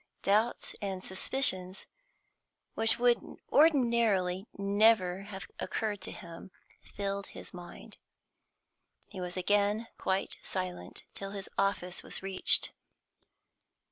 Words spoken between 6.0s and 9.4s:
to him filled his mind. He was